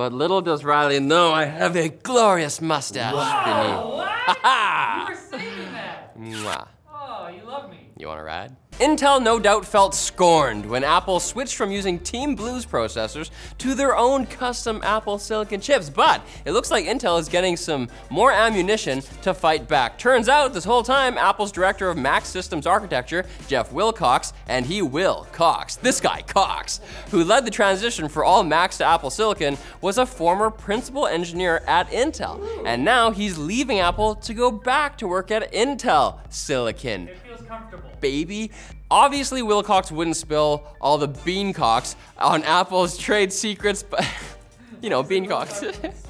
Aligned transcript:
But 0.00 0.14
little 0.14 0.40
does 0.40 0.64
Riley 0.64 0.98
know 0.98 1.30
I 1.34 1.44
have 1.44 1.76
a 1.76 1.90
glorious 1.90 2.62
mustache 2.62 3.12
Oh, 3.14 3.96
what? 3.98 5.10
You 5.10 5.14
were 5.14 5.20
saving 5.20 5.72
that. 5.74 6.18
Mwah. 6.18 6.68
Oh, 6.90 7.28
you 7.28 7.42
love 7.42 7.70
me. 7.70 7.80
You 7.98 8.06
want 8.06 8.18
to 8.20 8.24
ride? 8.24 8.56
Intel 8.80 9.22
no 9.22 9.38
doubt 9.38 9.66
felt 9.66 9.94
scorned 9.94 10.64
when 10.64 10.84
Apple 10.84 11.20
switched 11.20 11.54
from 11.54 11.70
using 11.70 11.98
Team 11.98 12.34
Blues 12.34 12.64
processors 12.64 13.28
to 13.58 13.74
their 13.74 13.94
own 13.94 14.24
custom 14.24 14.80
Apple 14.82 15.18
silicon 15.18 15.60
chips, 15.60 15.90
but 15.90 16.22
it 16.46 16.52
looks 16.52 16.70
like 16.70 16.86
Intel 16.86 17.20
is 17.20 17.28
getting 17.28 17.58
some 17.58 17.90
more 18.08 18.32
ammunition 18.32 19.02
to 19.20 19.34
fight 19.34 19.68
back. 19.68 19.98
Turns 19.98 20.30
out 20.30 20.54
this 20.54 20.64
whole 20.64 20.82
time, 20.82 21.18
Apple's 21.18 21.52
director 21.52 21.90
of 21.90 21.98
Mac 21.98 22.24
Systems 22.24 22.66
Architecture, 22.66 23.26
Jeff 23.48 23.70
Wilcox, 23.70 24.32
and 24.48 24.64
he 24.64 24.80
will 24.80 25.26
Cox, 25.30 25.76
this 25.76 26.00
guy 26.00 26.22
Cox, 26.22 26.80
who 27.10 27.22
led 27.22 27.44
the 27.44 27.50
transition 27.50 28.08
for 28.08 28.24
all 28.24 28.42
Macs 28.42 28.78
to 28.78 28.86
Apple 28.86 29.10
Silicon, 29.10 29.58
was 29.82 29.98
a 29.98 30.06
former 30.06 30.48
principal 30.48 31.06
engineer 31.06 31.62
at 31.66 31.90
Intel, 31.90 32.40
and 32.64 32.82
now 32.82 33.10
he's 33.10 33.36
leaving 33.36 33.78
Apple 33.78 34.14
to 34.14 34.32
go 34.32 34.50
back 34.50 34.96
to 34.96 35.06
work 35.06 35.30
at 35.30 35.52
Intel 35.52 36.18
Silicon 36.30 37.10
feels 37.36 37.48
comfortable. 37.48 37.90
baby. 38.00 38.50
Obviously, 38.90 39.42
Wilcox 39.42 39.90
wouldn't 39.92 40.16
spill 40.16 40.64
all 40.80 40.98
the 40.98 41.08
beancocks 41.08 41.94
on 42.18 42.42
Apple's 42.44 42.98
trade 42.98 43.32
secrets, 43.32 43.82
but 43.82 44.06
you 44.82 44.90
know, 44.90 45.02
beancocks. 45.02 45.62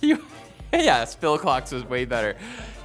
He- 0.00 0.08
yeah, 0.72 1.04
Spillcocks 1.04 1.72
was 1.72 1.84
way 1.84 2.04
better. 2.04 2.34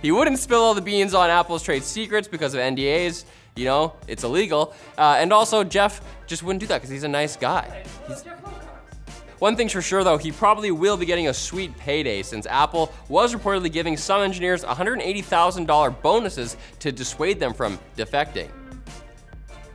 He 0.04 0.12
wouldn't 0.12 0.38
spill 0.38 0.62
all 0.62 0.76
the 0.76 0.82
beans 0.82 1.16
on 1.16 1.32
Apple's 1.32 1.64
trade 1.64 1.84
secrets 1.84 2.28
because 2.28 2.54
of 2.54 2.60
NDAs. 2.60 3.26
You 3.56 3.66
know, 3.66 3.94
it's 4.08 4.23
illegal. 4.23 4.76
Uh, 4.98 5.16
and 5.18 5.34
also, 5.34 5.64
Jeff 5.64 6.02
just 6.28 6.44
wouldn't 6.44 6.59
do 6.59 6.68
that 6.68 6.76
because 6.78 6.92
he's 6.92 7.04
a 7.04 7.08
nice 7.08 7.36
guy. 7.36 7.84
Wilcox. 8.08 8.47
One 9.40 9.55
thing's 9.55 9.72
for 9.72 9.82
sure 9.82 10.04
though, 10.04 10.18
he 10.18 10.32
probably 10.32 10.72
will 10.72 10.98
be 10.98 11.05
getting 11.05 11.27
a 11.27 11.34
sweet 11.34 11.78
payday 11.78 12.23
since 12.23 12.45
Apple 12.48 12.91
was 13.08 13.36
reportedly 13.36 13.72
giving 13.72 13.95
some 13.95 14.22
engineers 14.22 14.64
$180,000 14.64 16.02
bonuses 16.02 16.58
to 16.80 16.92
dissuade 16.92 17.39
them 17.39 17.53
from 17.53 17.80
defecting. 17.95 18.50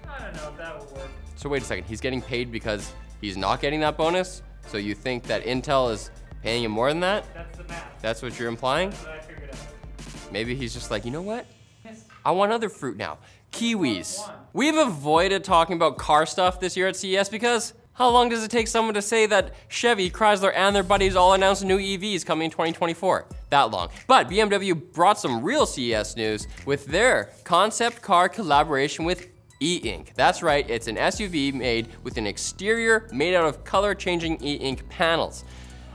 I 0.08 0.24
don't 0.24 0.34
know 0.34 0.48
if 0.48 0.56
that 0.56 0.80
would 0.80 0.90
work. 0.92 1.08
So 1.36 1.48
wait 1.48 1.62
a 1.62 1.64
second, 1.64 1.84
he's 1.84 2.00
getting 2.00 2.20
paid 2.20 2.50
because 2.50 2.92
he's 3.20 3.36
not 3.36 3.60
getting 3.60 3.80
that 3.80 3.96
bonus? 3.96 4.42
So 4.66 4.78
you 4.78 4.94
think 4.94 5.24
that 5.24 5.44
Intel 5.44 5.92
is 5.92 6.10
paying 6.42 6.64
him 6.64 6.72
more 6.72 6.88
than 6.88 7.00
that? 7.00 7.24
That's 7.34 7.58
the 7.58 7.64
math. 7.64 8.02
That's 8.02 8.22
what 8.22 8.38
you're 8.38 8.48
implying? 8.48 8.90
That's 8.90 9.04
what 9.04 9.14
I 9.14 9.20
figured 9.20 9.50
out. 9.50 10.32
Maybe 10.32 10.54
he's 10.56 10.72
just 10.74 10.90
like, 10.90 11.04
you 11.04 11.10
know 11.10 11.22
what? 11.22 11.46
Yes. 11.84 12.04
I 12.24 12.32
want 12.32 12.52
other 12.52 12.68
fruit 12.68 12.96
now. 12.96 13.18
Kiwis. 13.52 14.18
We've 14.52 14.76
avoided 14.76 15.44
talking 15.44 15.76
about 15.76 15.98
car 15.98 16.26
stuff 16.26 16.58
this 16.58 16.76
year 16.76 16.88
at 16.88 16.96
CES 16.96 17.28
because 17.28 17.74
how 17.94 18.08
long 18.08 18.30
does 18.30 18.42
it 18.42 18.50
take 18.50 18.68
someone 18.68 18.94
to 18.94 19.02
say 19.02 19.26
that 19.26 19.52
Chevy, 19.68 20.10
Chrysler, 20.10 20.52
and 20.54 20.74
their 20.74 20.82
buddies 20.82 21.14
all 21.14 21.34
announced 21.34 21.62
new 21.62 21.78
EVs 21.78 22.24
coming 22.24 22.46
in 22.46 22.50
2024? 22.50 23.26
That 23.50 23.70
long. 23.70 23.90
But 24.06 24.30
BMW 24.30 24.92
brought 24.92 25.20
some 25.20 25.42
real 25.42 25.66
CES 25.66 26.16
news 26.16 26.48
with 26.64 26.86
their 26.86 27.32
concept 27.44 28.00
car 28.00 28.30
collaboration 28.30 29.04
with 29.04 29.28
E 29.60 29.76
Ink. 29.76 30.12
That's 30.14 30.42
right, 30.42 30.68
it's 30.68 30.88
an 30.88 30.96
SUV 30.96 31.52
made 31.52 31.88
with 32.02 32.16
an 32.16 32.26
exterior 32.26 33.08
made 33.12 33.34
out 33.34 33.44
of 33.44 33.62
color 33.62 33.94
changing 33.94 34.42
E 34.42 34.54
Ink 34.54 34.88
panels. 34.88 35.44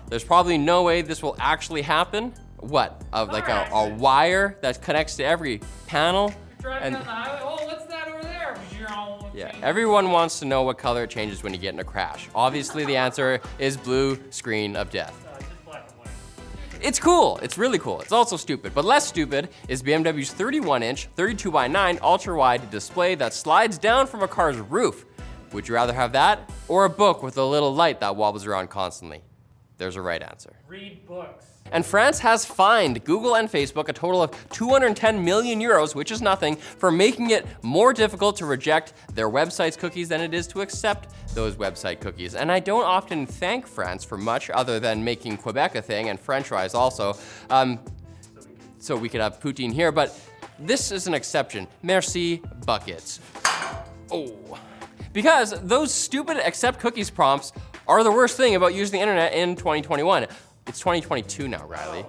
There's 0.08 0.24
probably 0.24 0.58
no 0.58 0.84
way 0.84 1.02
this 1.02 1.24
will 1.24 1.36
actually 1.40 1.82
happen. 1.82 2.32
What? 2.60 3.04
Of 3.12 3.30
like 3.32 3.50
a, 3.50 3.68
a 3.74 3.90
wire 3.96 4.58
that 4.62 4.82
connects 4.82 5.16
to 5.18 5.26
every 5.26 5.62
panel? 5.88 6.34
And 6.82 6.96
yeah, 9.38 9.56
everyone 9.62 10.10
wants 10.10 10.40
to 10.40 10.46
know 10.46 10.64
what 10.64 10.80
color 10.80 11.04
it 11.04 11.12
changes 11.12 11.44
when 11.44 11.54
you 11.54 11.60
get 11.60 11.72
in 11.72 11.80
a 11.80 11.84
crash. 11.84 12.28
Obviously, 12.34 12.86
the 12.86 12.98
answer 12.98 13.40
is 13.60 13.78
blue 13.78 14.20
screen 14.32 14.76
of 14.76 14.90
death. 14.90 15.16
It's 16.82 17.00
cool. 17.00 17.38
It's 17.44 17.56
really 17.56 17.78
cool. 17.78 18.02
It's 18.02 18.12
also 18.12 18.36
stupid. 18.36 18.74
But 18.74 18.84
less 18.84 19.08
stupid 19.08 19.50
is 19.68 19.84
BMW's 19.84 20.32
31 20.32 20.82
inch, 20.82 21.08
32 21.16 21.52
by 21.52 21.68
9 21.68 22.00
ultra 22.02 22.36
wide 22.36 22.70
display 22.72 23.14
that 23.16 23.32
slides 23.34 23.78
down 23.78 24.08
from 24.08 24.24
a 24.24 24.28
car's 24.28 24.58
roof. 24.58 25.06
Would 25.54 25.68
you 25.68 25.76
rather 25.76 25.94
have 25.94 26.14
that 26.14 26.52
or 26.68 26.86
a 26.86 26.90
book 26.90 27.22
with 27.22 27.38
a 27.38 27.46
little 27.46 27.74
light 27.74 28.00
that 28.00 28.16
wobbles 28.16 28.46
around 28.48 28.70
constantly? 28.72 29.22
There's 29.78 29.96
a 29.96 30.02
right 30.02 30.22
answer. 30.22 30.54
Read 30.68 31.06
books. 31.06 31.46
And 31.72 31.86
France 31.86 32.20
has 32.20 32.46
fined 32.46 33.04
Google 33.04 33.36
and 33.36 33.50
Facebook 33.50 33.90
a 33.90 33.94
total 33.94 34.24
of 34.24 34.32
210 34.50 35.24
million 35.24 35.60
euros, 35.60 35.96
which 35.96 36.12
is 36.12 36.22
nothing, 36.22 36.56
for 36.56 36.92
making 36.92 37.32
it 37.32 37.46
more 37.62 37.94
difficult 37.94 38.38
to 38.38 38.46
reject 38.46 38.94
their 39.14 39.30
website's 39.30 39.76
cookies 39.76 40.08
than 40.08 40.22
it 40.22 40.34
is 40.34 40.48
to 40.48 40.62
accept 40.62 41.14
those 41.34 41.56
website 41.56 42.00
cookies. 42.00 42.36
And 42.36 42.52
I 42.52 42.60
don't 42.60 42.86
often 42.86 43.26
thank 43.26 43.68
France 43.68 44.04
for 44.04 44.18
much 44.18 44.50
other 44.50 44.80
than 44.80 45.04
making 45.04 45.38
Quebec 45.38 45.76
a 45.76 45.82
thing 45.82 46.10
and 46.10 46.20
French 46.20 46.48
fries 46.48 46.74
also. 46.74 47.18
Um, 47.50 47.80
so 48.80 48.96
we 48.96 49.10
could 49.10 49.22
have 49.22 49.40
poutine 49.40 49.74
here, 49.74 49.92
but 49.92 50.18
this 50.60 50.92
is 50.92 51.08
an 51.08 51.14
exception. 51.14 51.68
Merci, 51.84 52.42
buckets. 52.66 53.20
Oh. 54.12 54.58
Because 55.14 55.60
those 55.62 55.94
stupid 55.94 56.38
accept 56.38 56.80
cookies 56.80 57.10
prompts 57.10 57.52
are 57.88 58.04
the 58.04 58.12
worst 58.12 58.38
thing 58.38 58.56
about 58.56 58.74
using 58.74 59.00
the 59.00 59.02
internet 59.02 59.34
in 59.34 59.56
2021. 59.56 60.24
It's 60.68 60.80
2022 60.80 61.48
now, 61.48 61.66
Riley. 61.66 62.06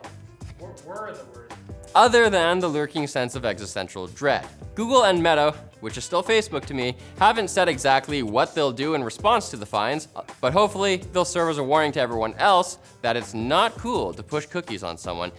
Were, 0.58 0.68
were 0.84 1.14
the 1.14 1.24
words. 1.32 1.54
Other 1.94 2.28
than 2.28 2.58
the 2.58 2.68
lurking 2.68 3.06
sense 3.06 3.34
of 3.34 3.44
existential 3.44 4.06
dread. 4.08 4.46
Google 4.74 5.04
and 5.04 5.18
Meta, 5.18 5.54
which 5.80 5.96
is 5.96 6.04
still 6.04 6.22
Facebook 6.22 6.64
to 6.66 6.74
me, 6.74 6.96
haven't 7.18 7.48
said 7.48 7.68
exactly 7.68 8.22
what 8.22 8.54
they'll 8.54 8.72
do 8.72 8.94
in 8.94 9.02
response 9.02 9.50
to 9.50 9.56
the 9.56 9.66
fines, 9.66 10.08
uh, 10.14 10.22
but 10.40 10.52
hopefully 10.52 10.96
they'll 11.12 11.24
serve 11.24 11.48
as 11.48 11.58
a 11.58 11.64
warning 11.64 11.92
to 11.92 12.00
everyone 12.00 12.34
else 12.34 12.78
that 13.02 13.16
it's 13.16 13.32
not 13.32 13.74
cool 13.76 14.12
to 14.12 14.22
push 14.22 14.46
cookies 14.46 14.82
on 14.82 14.98
someone, 14.98 15.32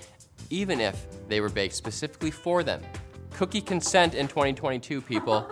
even 0.50 0.80
if 0.80 1.06
they 1.28 1.42
were 1.42 1.50
baked 1.50 1.76
specifically 1.76 2.32
for 2.32 2.64
them. 2.64 2.82
Cookie 3.32 3.62
consent 3.62 4.16
in 4.16 4.28
2022, 4.28 5.02
people. 5.02 5.50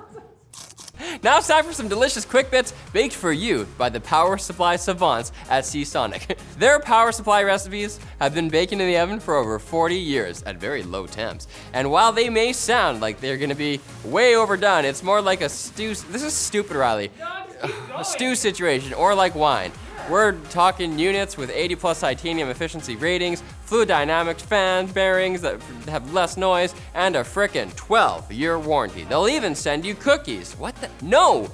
Now 1.24 1.38
it's 1.40 1.48
time 1.48 1.64
for 1.64 1.74
some 1.74 1.88
delicious 1.88 2.26
quick 2.26 2.52
bits 2.52 2.74
baked 2.94 3.16
for 3.16 3.32
you 3.32 3.68
by 3.78 3.90
the 3.90 4.00
power 4.00 4.38
supply 4.38 4.76
savants 4.76 5.32
at 5.50 5.66
Seasonic. 5.66 6.38
Their 6.60 6.80
power 6.80 7.12
supply 7.12 7.44
recipes 7.44 8.00
have 8.20 8.36
been 8.36 8.50
baking 8.50 8.82
in 8.82 8.88
the 8.88 8.98
oven 8.98 9.20
for 9.20 9.36
over 9.36 9.58
40 9.58 9.96
years 9.96 10.44
at 10.44 10.58
very 10.58 10.84
low 10.84 11.08
temps. 11.08 11.48
And 11.74 11.90
while 11.90 12.12
they 12.12 12.30
may 12.30 12.54
sound 12.54 13.02
like 13.02 13.20
they're 13.20 13.38
gonna 13.38 13.56
be 13.56 13.80
way 14.04 14.36
overdone, 14.36 14.86
it's 14.86 15.04
more 15.04 15.22
like 15.22 15.42
a 15.42 15.50
stew. 15.50 15.96
This 15.96 16.24
is 16.24 16.34
stupid, 16.34 16.76
Riley. 16.76 17.12
No, 17.20 17.26
just 17.46 17.60
keep 17.60 17.88
going. 17.88 18.00
A 18.00 18.04
stew 18.04 18.36
situation, 18.36 18.94
or 18.94 19.16
like 19.16 19.34
wine. 19.34 19.72
We're 20.10 20.34
talking 20.52 20.98
units 20.98 21.36
with 21.36 21.52
80 21.52 21.76
plus 21.76 22.00
titanium 22.00 22.48
efficiency 22.48 22.96
ratings, 22.96 23.44
fluid 23.66 23.90
dynamics, 23.90 24.42
fan 24.42 24.86
bearings 24.88 25.42
that 25.42 25.62
have 25.90 26.14
less 26.14 26.38
noise, 26.38 26.74
and 26.94 27.18
a 27.18 27.24
frickin' 27.24 27.76
12 27.76 28.32
year 28.32 28.58
warranty. 28.58 29.04
They'll 29.04 29.28
even 29.28 29.54
send 29.54 29.86
you 29.86 29.96
cookies. 29.96 30.54
What 30.54 30.76
the? 30.78 30.90
No! 31.02 31.52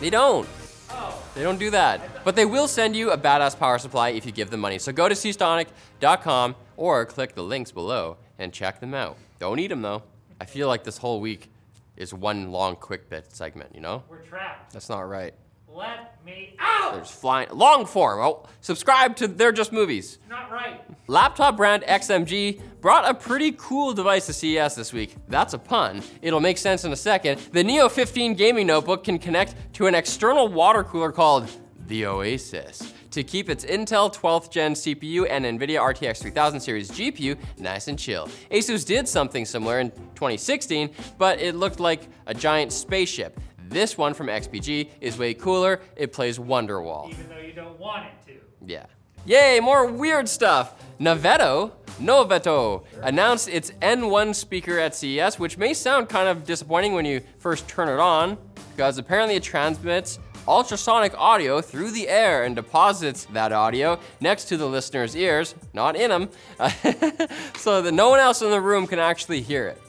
They 0.00 0.10
don't. 0.10 0.48
Oh, 0.90 1.22
They 1.36 1.44
don't 1.44 1.60
do 1.60 1.70
that. 1.70 2.24
But 2.24 2.34
they 2.34 2.44
will 2.44 2.66
send 2.66 2.96
you 2.96 3.12
a 3.12 3.18
badass 3.18 3.56
power 3.56 3.78
supply 3.78 4.08
if 4.10 4.26
you 4.26 4.32
give 4.32 4.50
them 4.50 4.60
money. 4.60 4.80
So 4.80 4.90
go 4.90 5.08
to 5.08 5.14
seasonic.com 5.14 6.56
or 6.76 7.06
click 7.06 7.36
the 7.36 7.42
links 7.44 7.70
below 7.70 8.16
and 8.38 8.52
check 8.52 8.80
them 8.80 8.94
out. 8.94 9.16
Don't 9.38 9.60
eat 9.60 9.68
them 9.68 9.82
though. 9.82 10.02
I 10.40 10.44
feel 10.44 10.66
like 10.66 10.82
this 10.82 10.98
whole 10.98 11.20
week 11.20 11.50
is 11.96 12.12
one 12.12 12.50
long 12.50 12.74
quick 12.74 13.08
bit 13.08 13.32
segment, 13.32 13.74
you 13.74 13.80
know? 13.80 14.02
we're 14.10 14.18
trapped. 14.18 14.72
That's 14.72 14.88
not 14.88 15.08
right. 15.08 15.34
Let 15.76 16.24
me 16.24 16.54
out. 16.58 16.94
There's 16.94 17.10
flying 17.10 17.50
long 17.52 17.84
form. 17.84 18.20
Oh, 18.20 18.46
subscribe 18.62 19.14
to 19.16 19.28
They're 19.28 19.52
Just 19.52 19.74
Movies. 19.74 20.18
Not 20.26 20.50
right. 20.50 20.80
Laptop 21.06 21.58
brand 21.58 21.82
XMG 21.82 22.62
brought 22.80 23.06
a 23.06 23.12
pretty 23.12 23.52
cool 23.58 23.92
device 23.92 24.24
to 24.24 24.32
CES 24.32 24.74
this 24.74 24.94
week. 24.94 25.14
That's 25.28 25.52
a 25.52 25.58
pun. 25.58 26.02
It'll 26.22 26.40
make 26.40 26.56
sense 26.56 26.86
in 26.86 26.92
a 26.92 26.96
second. 26.96 27.42
The 27.52 27.62
Neo 27.62 27.90
15 27.90 28.32
gaming 28.32 28.68
notebook 28.68 29.04
can 29.04 29.18
connect 29.18 29.54
to 29.74 29.86
an 29.86 29.94
external 29.94 30.48
water 30.48 30.82
cooler 30.82 31.12
called 31.12 31.50
the 31.88 32.06
Oasis 32.06 32.94
to 33.10 33.22
keep 33.22 33.50
its 33.50 33.66
Intel 33.66 34.14
12th 34.14 34.50
gen 34.50 34.72
CPU 34.72 35.26
and 35.28 35.44
NVIDIA 35.44 35.78
RTX 35.78 36.22
3000 36.22 36.58
series 36.58 36.90
GPU 36.90 37.36
nice 37.58 37.88
and 37.88 37.98
chill. 37.98 38.28
Asus 38.50 38.86
did 38.86 39.06
something 39.06 39.44
similar 39.44 39.80
in 39.80 39.90
2016, 39.90 40.88
but 41.18 41.38
it 41.38 41.54
looked 41.54 41.80
like 41.80 42.08
a 42.26 42.32
giant 42.32 42.72
spaceship. 42.72 43.38
This 43.68 43.98
one 43.98 44.14
from 44.14 44.28
XPG 44.28 44.90
is 45.00 45.18
way 45.18 45.34
cooler. 45.34 45.80
It 45.96 46.12
plays 46.12 46.38
Wonderwall. 46.38 47.10
Even 47.10 47.28
though 47.28 47.38
you 47.38 47.52
don't 47.52 47.78
want 47.78 48.06
it 48.06 48.26
to. 48.26 48.40
Yeah. 48.64 48.86
Yay, 49.24 49.58
more 49.58 49.86
weird 49.86 50.28
stuff. 50.28 50.74
Naveto, 51.00 51.72
Noveto, 52.00 52.84
announced 53.02 53.48
its 53.48 53.72
N1 53.82 54.34
speaker 54.34 54.78
at 54.78 54.94
CES, 54.94 55.38
which 55.38 55.58
may 55.58 55.74
sound 55.74 56.08
kind 56.08 56.28
of 56.28 56.44
disappointing 56.44 56.92
when 56.92 57.04
you 57.04 57.20
first 57.38 57.66
turn 57.66 57.88
it 57.88 57.98
on, 57.98 58.38
because 58.76 58.98
apparently 58.98 59.34
it 59.34 59.42
transmits 59.42 60.20
ultrasonic 60.46 61.12
audio 61.18 61.60
through 61.60 61.90
the 61.90 62.08
air 62.08 62.44
and 62.44 62.54
deposits 62.54 63.24
that 63.32 63.50
audio 63.50 63.98
next 64.20 64.44
to 64.44 64.56
the 64.56 64.66
listener's 64.66 65.16
ears, 65.16 65.56
not 65.72 65.96
in 65.96 66.08
them, 66.08 66.28
so 67.56 67.82
that 67.82 67.92
no 67.92 68.08
one 68.10 68.20
else 68.20 68.42
in 68.42 68.50
the 68.50 68.60
room 68.60 68.86
can 68.86 69.00
actually 69.00 69.40
hear 69.40 69.66
it. 69.66 69.82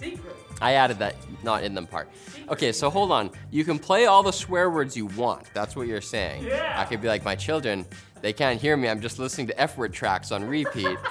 Secret. 0.00 0.36
I 0.60 0.72
added 0.74 0.98
that 0.98 1.14
not 1.42 1.62
in 1.62 1.74
them 1.74 1.86
part. 1.86 2.08
Okay, 2.48 2.72
so 2.72 2.90
hold 2.90 3.12
on. 3.12 3.30
You 3.50 3.64
can 3.64 3.78
play 3.78 4.06
all 4.06 4.22
the 4.22 4.32
swear 4.32 4.70
words 4.70 4.96
you 4.96 5.06
want. 5.06 5.44
That's 5.54 5.76
what 5.76 5.86
you're 5.86 6.00
saying. 6.00 6.44
Yeah. 6.44 6.74
I 6.76 6.84
could 6.84 7.00
be 7.00 7.08
like, 7.08 7.24
my 7.24 7.36
children, 7.36 7.86
They 8.20 8.32
can't 8.34 8.60
hear 8.60 8.76
me. 8.76 8.88
I'm 8.88 9.00
just 9.00 9.18
listening 9.18 9.46
to 9.46 9.58
F 9.58 9.78
word 9.78 9.92
tracks 9.94 10.30
on 10.32 10.44
repeat. 10.44 10.98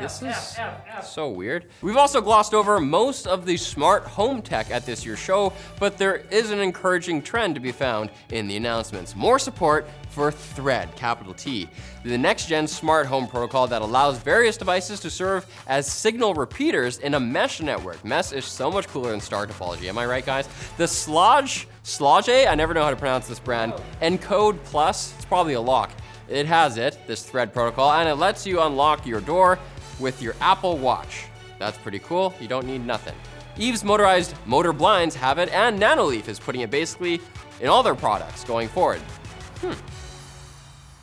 This 0.00 0.22
is 0.22 0.56
so 1.02 1.28
weird. 1.28 1.66
We've 1.82 1.98
also 1.98 2.22
glossed 2.22 2.54
over 2.54 2.80
most 2.80 3.26
of 3.26 3.44
the 3.44 3.58
smart 3.58 4.04
home 4.04 4.40
tech 4.40 4.70
at 4.70 4.86
this 4.86 5.04
year's 5.04 5.18
show, 5.18 5.52
but 5.78 5.98
there 5.98 6.16
is 6.30 6.50
an 6.50 6.58
encouraging 6.60 7.20
trend 7.20 7.54
to 7.56 7.60
be 7.60 7.70
found 7.70 8.10
in 8.30 8.48
the 8.48 8.56
announcements. 8.56 9.14
More 9.14 9.38
support 9.38 9.86
for 10.10 10.30
Thread, 10.30 10.94
capital 10.96 11.32
T, 11.32 11.68
the 12.02 12.18
next 12.18 12.46
gen 12.46 12.66
smart 12.66 13.06
home 13.06 13.26
protocol 13.26 13.66
that 13.68 13.82
allows 13.82 14.18
various 14.18 14.56
devices 14.56 15.00
to 15.00 15.10
serve 15.10 15.46
as 15.66 15.90
signal 15.90 16.34
repeaters 16.34 16.98
in 16.98 17.14
a 17.14 17.20
mesh 17.20 17.60
network. 17.60 18.04
Mesh 18.04 18.32
is 18.32 18.44
so 18.44 18.70
much 18.70 18.88
cooler 18.88 19.10
than 19.10 19.20
star 19.20 19.46
topology. 19.46 19.84
Am 19.84 19.98
I 19.98 20.06
right, 20.06 20.26
guys? 20.26 20.48
The 20.76 20.84
Schlage, 20.84 21.66
Schlage, 21.84 22.46
I 22.48 22.54
never 22.54 22.74
know 22.74 22.82
how 22.82 22.90
to 22.90 22.96
pronounce 22.96 23.28
this 23.28 23.38
brand, 23.38 23.72
Encode 24.02 24.62
Plus, 24.64 25.14
it's 25.16 25.24
probably 25.24 25.54
a 25.54 25.60
lock. 25.60 25.90
It 26.28 26.46
has 26.46 26.76
it, 26.76 26.98
this 27.06 27.22
Thread 27.22 27.52
protocol, 27.52 27.92
and 27.92 28.08
it 28.08 28.14
lets 28.16 28.46
you 28.46 28.60
unlock 28.60 29.06
your 29.06 29.20
door 29.20 29.58
with 29.98 30.20
your 30.22 30.34
Apple 30.40 30.76
Watch. 30.76 31.26
That's 31.58 31.78
pretty 31.78 31.98
cool. 32.00 32.34
You 32.40 32.48
don't 32.48 32.66
need 32.66 32.84
nothing. 32.84 33.14
Eve's 33.56 33.84
motorized 33.84 34.34
motor 34.46 34.72
blinds 34.72 35.14
have 35.14 35.38
it, 35.38 35.52
and 35.52 35.78
Nanoleaf 35.78 36.28
is 36.28 36.38
putting 36.38 36.62
it 36.62 36.70
basically 36.70 37.20
in 37.60 37.68
all 37.68 37.82
their 37.82 37.94
products 37.94 38.44
going 38.44 38.68
forward. 38.68 39.00
Hmm. 39.60 39.72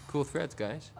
Cool 0.08 0.24
threads, 0.24 0.56
guys. 0.56 0.92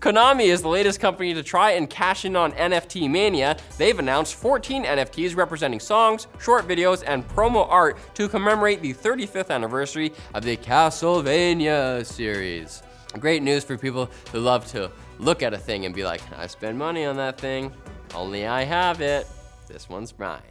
Konami 0.00 0.44
is 0.46 0.62
the 0.62 0.68
latest 0.68 1.00
company 1.00 1.34
to 1.34 1.42
try 1.42 1.72
and 1.72 1.88
cash 1.88 2.24
in 2.24 2.36
on 2.36 2.52
NFT 2.52 3.10
mania. 3.10 3.56
They've 3.78 3.98
announced 3.98 4.34
14 4.34 4.84
NFTs 4.84 5.36
representing 5.36 5.80
songs, 5.80 6.26
short 6.38 6.68
videos, 6.68 7.02
and 7.06 7.26
promo 7.28 7.66
art 7.68 7.98
to 8.14 8.28
commemorate 8.28 8.82
the 8.82 8.94
35th 8.94 9.50
anniversary 9.50 10.12
of 10.34 10.44
the 10.44 10.56
Castlevania 10.56 12.04
series. 12.04 12.82
Great 13.18 13.42
news 13.42 13.64
for 13.64 13.78
people 13.78 14.10
who 14.32 14.40
love 14.40 14.66
to 14.72 14.90
look 15.18 15.42
at 15.42 15.54
a 15.54 15.58
thing 15.58 15.86
and 15.86 15.94
be 15.94 16.04
like, 16.04 16.20
I 16.36 16.46
spend 16.46 16.78
money 16.78 17.04
on 17.04 17.16
that 17.16 17.38
thing, 17.38 17.72
only 18.14 18.46
I 18.46 18.64
have 18.64 19.00
it. 19.00 19.26
This 19.66 19.88
one's 19.88 20.16
mine. 20.18 20.42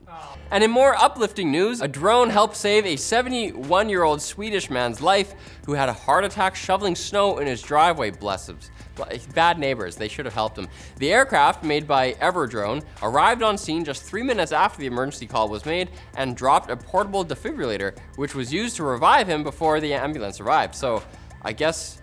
And 0.52 0.64
in 0.64 0.72
more 0.72 0.96
uplifting 0.96 1.52
news, 1.52 1.82
a 1.82 1.88
drone 1.88 2.30
helped 2.30 2.56
save 2.56 2.86
a 2.86 2.96
71 2.96 3.90
year 3.90 4.04
old 4.04 4.22
Swedish 4.22 4.70
man's 4.70 5.02
life 5.02 5.34
who 5.66 5.74
had 5.74 5.90
a 5.90 5.94
heart 5.94 6.24
attack 6.26 6.56
shoveling 6.56 6.96
snow 6.96 7.38
in 7.38 7.48
his 7.48 7.62
driveway. 7.62 8.12
Bless 8.12 8.50
him. 8.50 8.60
Bad 9.34 9.60
neighbors, 9.60 9.96
they 9.96 10.08
should 10.08 10.26
have 10.26 10.34
helped 10.34 10.58
him. 10.58 10.68
The 10.98 11.12
aircraft, 11.14 11.64
made 11.64 11.88
by 11.88 12.14
Everdrone, 12.14 12.84
arrived 13.02 13.42
on 13.44 13.58
scene 13.58 13.84
just 13.84 14.04
three 14.04 14.24
minutes 14.24 14.52
after 14.52 14.80
the 14.80 14.88
emergency 14.88 15.26
call 15.26 15.50
was 15.50 15.66
made 15.66 15.90
and 16.16 16.36
dropped 16.36 16.70
a 16.70 16.78
portable 16.78 17.26
defibrillator, 17.26 17.98
which 18.16 18.36
was 18.36 18.54
used 18.54 18.76
to 18.78 18.84
revive 18.84 19.28
him 19.28 19.44
before 19.44 19.80
the 19.80 19.94
ambulance 19.94 20.40
arrived. 20.40 20.76
So 20.76 21.04
I 21.42 21.54
guess 21.54 22.02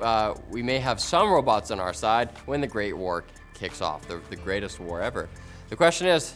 uh, 0.00 0.34
we 0.50 0.62
may 0.62 0.78
have 0.78 1.00
some 1.00 1.30
robots 1.30 1.70
on 1.70 1.80
our 1.80 1.92
side 1.92 2.30
when 2.46 2.60
the 2.60 2.66
Great 2.66 2.96
War 2.96 3.24
kicks 3.54 3.80
off, 3.80 4.08
the, 4.08 4.20
the 4.30 4.36
greatest 4.36 4.80
war 4.80 5.00
ever. 5.00 5.28
The 5.72 5.76
question 5.76 6.06
is, 6.06 6.34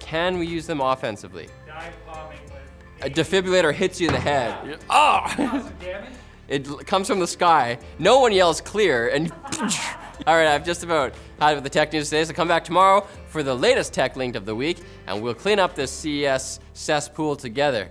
can 0.00 0.36
we 0.36 0.44
use 0.44 0.66
them 0.66 0.80
offensively? 0.80 1.48
Dive 1.68 1.94
bombing 2.04 2.40
with. 2.46 3.06
A 3.06 3.08
defibrillator 3.08 3.72
hits 3.72 4.00
you 4.00 4.08
in 4.08 4.12
the 4.12 4.18
head. 4.18 4.80
Oh! 4.90 5.70
It 6.48 6.66
comes 6.84 7.06
from 7.06 7.20
the 7.20 7.28
sky. 7.28 7.78
No 8.00 8.18
one 8.18 8.32
yells 8.32 8.60
clear, 8.60 9.10
and 9.10 9.30
all 10.26 10.34
right, 10.34 10.48
I've 10.48 10.64
just 10.64 10.82
about 10.82 11.14
had 11.38 11.52
it 11.52 11.54
with 11.54 11.62
the 11.62 11.70
tech 11.70 11.92
news 11.92 12.10
today. 12.10 12.24
So 12.24 12.32
come 12.32 12.48
back 12.48 12.64
tomorrow 12.64 13.06
for 13.28 13.44
the 13.44 13.54
latest 13.54 13.94
TechLinked 13.94 14.34
of 14.34 14.46
the 14.46 14.56
week, 14.56 14.78
and 15.06 15.22
we'll 15.22 15.32
clean 15.32 15.60
up 15.60 15.76
this 15.76 15.92
CES 15.92 16.58
cesspool 16.72 17.36
together. 17.36 17.88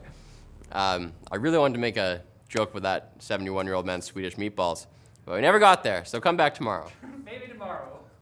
Um, 0.74 1.14
I 1.32 1.38
really 1.38 1.58
wanted 1.58 1.76
to 1.76 1.80
make 1.80 1.96
a 1.96 2.22
joke 2.50 2.74
with 2.74 2.84
that 2.84 3.14
71 3.20 3.66
year 3.66 3.76
old 3.76 3.86
man's 3.86 4.04
Swedish 4.04 4.36
meatballs, 4.36 4.88
but 5.24 5.36
we 5.36 5.40
never 5.40 5.60
got 5.60 5.86
there. 5.86 6.04
So 6.04 6.20
come 6.20 6.36
back 6.36 6.54
tomorrow. 6.54 6.92
Maybe 7.26 7.48
tomorrow. 7.48 7.99